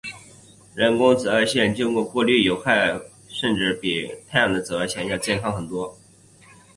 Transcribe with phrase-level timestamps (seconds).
[0.73, 2.87] 人工紫外线经过过滤掉有害
[3.29, 5.95] 射线后相比直接的太阳紫外线要健康很多。